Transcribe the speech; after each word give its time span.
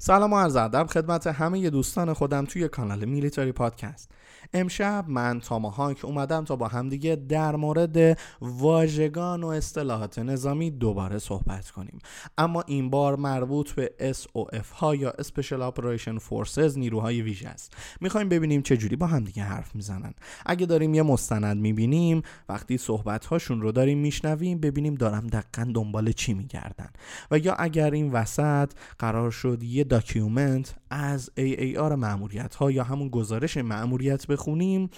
سلام 0.00 0.32
و 0.32 0.38
عرض 0.38 0.56
ادب 0.56 0.86
خدمت 0.86 1.26
همه 1.26 1.70
دوستان 1.70 2.12
خودم 2.12 2.44
توی 2.44 2.68
کانال 2.68 3.04
میلیتاری 3.04 3.52
پادکست. 3.52 4.10
امشب 4.54 5.04
من 5.08 5.40
تاماهاک 5.40 6.04
اومدم 6.04 6.44
تا 6.44 6.56
با 6.56 6.68
همدیگه 6.68 7.16
در 7.16 7.56
مورد 7.56 8.18
واژگان 8.40 9.42
و 9.42 9.46
اصطلاحات 9.46 10.18
نظامی 10.18 10.70
دوباره 10.70 11.18
صحبت 11.18 11.70
کنیم. 11.70 11.98
اما 12.38 12.64
این 12.66 12.90
بار 12.90 13.16
مربوط 13.16 13.72
به 13.72 13.92
SOF 14.12 14.66
ها 14.76 14.94
یا 14.94 15.10
Special 15.10 15.72
Operation 15.72 16.18
Forces 16.18 16.76
نیروهای 16.76 17.22
ویژه 17.22 17.48
است. 17.48 17.76
می‌خوایم 18.00 18.28
ببینیم 18.28 18.62
چه 18.62 18.76
جوری 18.76 18.96
با 18.96 19.06
همدیگه 19.06 19.42
حرف 19.42 19.74
می‌زنن. 19.74 20.14
اگه 20.46 20.66
داریم 20.66 20.94
یه 20.94 21.02
مستند 21.02 21.56
می‌بینیم 21.56 22.22
وقتی 22.48 22.78
صحبت 22.78 23.26
هاشون 23.26 23.60
رو 23.60 23.72
داریم 23.72 23.98
میشنویم 23.98 24.58
ببینیم 24.60 24.94
دارم 24.94 25.26
دقیقا 25.26 25.70
دنبال 25.74 26.12
چی 26.12 26.34
میگردن. 26.34 26.88
و 27.30 27.38
یا 27.38 27.54
اگر 27.54 27.90
این 27.90 28.12
وسط 28.12 28.72
قرار 28.98 29.30
شد 29.30 29.62
یه 29.62 29.84
document 29.88 30.74
از 30.90 31.30
AAR 31.38 31.92
ماموریت 31.92 32.54
ها 32.54 32.70
یا 32.70 32.84
همون 32.84 33.08
گزارش 33.08 33.56
ماموریت 33.56 34.26
بخونیم 34.26 34.90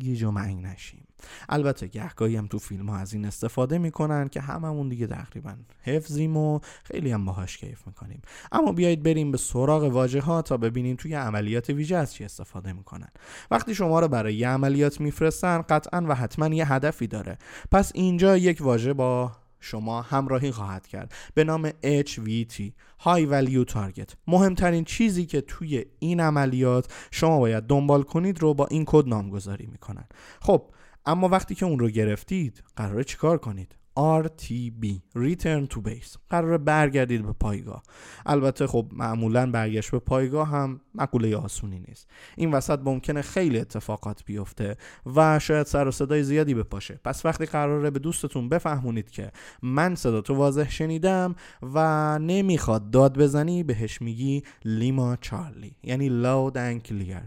یه 0.00 0.16
جا 0.16 0.30
معین 0.30 0.66
نشیم. 0.66 1.06
البته 1.48 1.86
گهگاهی 1.86 2.36
هم 2.36 2.46
تو 2.46 2.58
فیلم 2.58 2.88
ها 2.88 2.96
از 2.96 3.14
این 3.14 3.24
استفاده 3.24 3.78
می‌کنن 3.78 4.28
که 4.28 4.40
هممون 4.40 4.88
دیگه 4.88 5.06
تقریبا 5.06 5.54
حفظیم 5.82 6.36
و 6.36 6.60
خیلی 6.84 7.12
هم 7.12 7.24
باهاش 7.24 7.58
کیف 7.58 7.86
می‌کنیم. 7.86 8.22
اما 8.52 8.72
بیایید 8.72 9.02
بریم 9.02 9.30
به 9.30 9.38
سراغ 9.38 9.82
واژه 9.82 10.20
ها 10.20 10.42
تا 10.42 10.56
ببینیم 10.56 10.96
توی 10.96 11.14
عملیات 11.14 11.70
ویژه 11.70 11.96
از 11.96 12.14
چی 12.14 12.24
استفاده 12.24 12.72
می‌کنن. 12.72 13.08
وقتی 13.50 13.74
شما 13.74 14.00
رو 14.00 14.08
برای 14.08 14.34
یه 14.34 14.48
عملیات 14.48 15.00
میفرستن 15.00 15.62
قطعا 15.62 16.04
و 16.08 16.14
حتما 16.14 16.48
یه 16.48 16.72
هدفی 16.72 17.06
داره. 17.06 17.38
پس 17.72 17.92
اینجا 17.94 18.36
یک 18.36 18.62
واژه 18.62 18.92
با 18.92 19.32
شما 19.60 20.02
همراهی 20.02 20.50
خواهد 20.50 20.86
کرد. 20.86 21.14
به 21.34 21.44
نام 21.44 21.70
HVT 21.70 22.60
High 23.04 23.26
Value 23.30 23.72
Target. 23.72 24.14
مهمترین 24.26 24.84
چیزی 24.84 25.26
که 25.26 25.40
توی 25.40 25.84
این 25.98 26.20
عملیات 26.20 26.92
شما 27.10 27.38
باید 27.38 27.64
دنبال 27.64 28.02
کنید 28.02 28.42
رو 28.42 28.54
با 28.54 28.66
این 28.66 28.84
کد 28.86 29.08
نامگذاری 29.08 29.66
می‌کنن. 29.66 30.04
خب 30.40 30.70
اما 31.06 31.28
وقتی 31.28 31.54
که 31.54 31.66
اون 31.66 31.78
رو 31.78 31.88
گرفتید 31.88 32.62
قراره 32.76 33.04
چیکار 33.04 33.38
کنید؟ 33.38 33.79
RTB 33.98 34.86
Return 35.16 35.74
to 35.74 35.78
Base. 35.78 36.18
قرار 36.30 36.58
برگردید 36.58 37.26
به 37.26 37.32
پایگاه. 37.32 37.82
البته 38.26 38.66
خب 38.66 38.86
معمولا 38.92 39.50
برگشت 39.50 39.90
به 39.90 39.98
پایگاه 39.98 40.48
هم 40.48 40.80
مقوله 40.94 41.36
آسونی 41.36 41.78
نیست. 41.88 42.10
این 42.36 42.50
وسط 42.52 42.78
ممکنه 42.84 43.22
خیلی 43.22 43.58
اتفاقات 43.58 44.24
بیفته 44.24 44.76
و 45.16 45.38
شاید 45.38 45.66
سر 45.66 45.88
و 45.88 45.90
صدای 45.90 46.22
زیادی 46.22 46.54
بپاشه. 46.54 47.00
پس 47.04 47.26
وقتی 47.26 47.46
قراره 47.46 47.90
به 47.90 47.98
دوستتون 47.98 48.48
بفهمونید 48.48 49.10
که 49.10 49.32
من 49.62 49.94
صدا 49.94 50.20
تو 50.20 50.34
واضح 50.34 50.70
شنیدم 50.70 51.34
و 51.62 52.18
نمی‌خواد 52.18 52.90
داد 52.90 53.18
بزنی 53.18 53.62
بهش 53.62 54.02
میگی 54.02 54.42
لیما 54.64 55.16
چارلی 55.16 55.76
یعنی 55.82 56.08
loud 56.08 56.54
and 56.54 56.88
clear. 56.88 57.22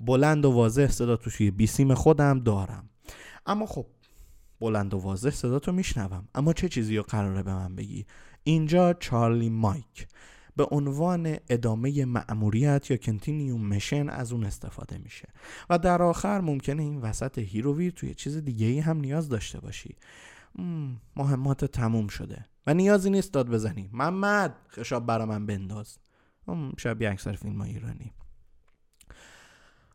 بلند 0.00 0.44
و 0.44 0.50
واضح 0.50 0.86
صدا 0.86 1.16
توی 1.16 1.50
بیسیم 1.50 1.94
خودم 1.94 2.40
دارم. 2.40 2.88
اما 3.46 3.66
خب 3.66 3.86
بلند 4.64 4.94
و 4.94 4.98
واضح 4.98 5.30
صدا 5.30 5.58
تو 5.58 5.72
میشنوم. 5.72 6.28
اما 6.34 6.52
چه 6.52 6.68
چیزی 6.68 6.96
رو 6.96 7.02
قراره 7.02 7.42
به 7.42 7.54
من 7.54 7.76
بگی؟ 7.76 8.06
اینجا 8.44 8.92
چارلی 8.92 9.50
مایک. 9.50 10.08
به 10.56 10.64
عنوان 10.64 11.36
ادامه 11.48 12.04
مأموریت 12.04 12.90
یا 12.90 12.96
کنتینیوم 12.96 13.66
مشن 13.66 14.08
از 14.08 14.32
اون 14.32 14.44
استفاده 14.44 14.98
میشه. 14.98 15.28
و 15.70 15.78
در 15.78 16.02
آخر 16.02 16.40
ممکنه 16.40 16.82
این 16.82 17.00
وسط 17.00 17.38
هیر 17.38 17.61
و 17.61 17.69
ویر 17.69 17.92
تو 17.92 18.03
یه 18.03 18.14
چیز 18.14 18.36
دیگه 18.36 18.66
ای 18.66 18.78
هم 18.80 19.00
نیاز 19.00 19.28
داشته 19.28 19.60
باشی. 19.60 19.96
مهمات 21.16 21.64
تموم 21.64 22.08
شده. 22.08 22.44
و 22.66 22.74
نیازی 22.74 23.10
نیست 23.10 23.32
داد 23.32 23.50
بزنی. 23.50 23.90
محمد 23.92 24.56
خشاب 24.70 25.06
برا 25.06 25.26
من 25.26 25.46
بنداز. 25.46 25.98
شبیه 26.78 27.10
اکثر 27.10 27.32
فیلم 27.32 27.60
های 27.60 27.70
ایرانی. 27.70 28.12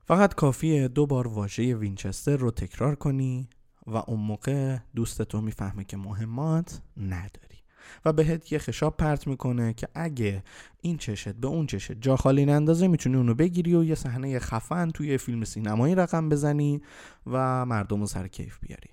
فقط 0.05 0.35
کافیه 0.35 0.87
دو 0.87 1.05
بار 1.05 1.27
واژه 1.27 1.75
Winchester 1.75 2.37
رو 2.37 2.51
تکرار 2.51 2.95
کنی. 2.95 3.49
و 3.87 3.97
اون 3.97 4.19
موقع 4.19 4.77
دوست 4.95 5.21
تو 5.21 5.41
می‌فهمه 5.41 5.83
که 5.83 5.97
مهمات 5.97 6.81
نداری. 6.97 7.59
و 8.05 8.13
بهت 8.13 8.51
یه 8.51 8.59
خشاب 8.59 8.97
پرت 8.97 9.27
می‌کنه 9.27 9.73
که 9.73 9.87
اگه 9.93 10.43
این 10.81 10.97
چشت 10.97 11.29
به 11.29 11.47
اون 11.47 11.67
چشت 11.67 11.91
جا 11.91 12.15
خالی 12.15 12.45
نندازه 12.45 12.87
می‌تونی 12.87 13.15
اونو 13.15 13.33
بگیری 13.33 13.75
و 13.75 13.83
یه 13.83 13.95
صحنه 13.95 14.39
خفن 14.39 14.89
توی 14.89 15.17
فیلم 15.17 15.43
سینمایی 15.43 15.95
رقم 15.95 16.29
بزنی 16.29 16.81
و 17.31 17.65
مردم 17.65 17.99
رو 17.99 18.05
سر 18.05 18.27
کیف 18.27 18.59
بیاری. 18.59 18.89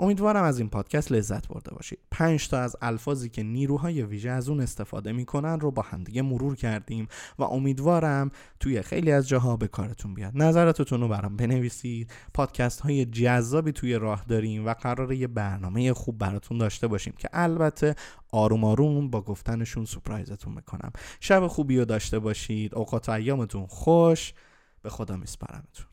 امیدوارم 0.00 0.44
از 0.44 0.58
این 0.58 0.68
پادکست 0.68 1.12
لذت 1.12 1.48
برده 1.48 1.74
باشید. 1.74 1.98
پنج 2.10 2.48
تا 2.48 2.58
از 2.58 2.76
الفاظی 2.82 3.28
که 3.28 3.42
نیروهای 3.42 4.02
ویژه 4.02 4.30
از 4.30 4.48
اون 4.48 4.60
استفاده 4.60 5.12
می‌کنن 5.12 5.60
رو 5.60 5.70
با 5.70 5.82
همدیگه 5.82 6.22
مرور 6.22 6.56
کردیم 6.56 7.08
و 7.38 7.42
امیدوارم 7.42 8.30
توی 8.60 8.82
خیلی 8.82 9.12
از 9.12 9.28
جاها 9.28 9.56
به 9.56 9.68
کارتون 9.68 10.14
بیاد. 10.14 10.32
نظراتتون 10.34 11.00
رو 11.00 11.08
برام 11.08 11.36
بنویسید. 11.36 12.10
پادکست 12.34 12.80
های 12.80 13.04
جذابی 13.04 13.72
توی 13.72 13.94
راه 13.94 14.24
داریم 14.28 14.66
و 14.66 14.74
قراره 14.74 15.16
یه 15.16 15.26
برنامه 15.26 15.92
خوب 15.92 16.18
براتون 16.18 16.58
داشته 16.58 16.86
باشیم 16.86 17.14
که 17.18 17.28
البته 17.32 17.94
آروم 18.32 18.64
آروم 18.64 19.10
با 19.10 19.20
گفتنشون 19.22 19.84
سپرایزتون 19.84 20.54
می‌کنم. 20.54 20.92
شب 21.20 21.46
خوبی 21.46 21.78
رو 21.78 21.84
داشته 21.84 22.18
باشید. 22.18 22.74
اوقات 22.74 23.08
ایامتون 23.08 23.66
خوش. 23.66 24.34
به 24.82 24.90
خدا 24.90 25.16
میسپارمتون. 25.16 25.87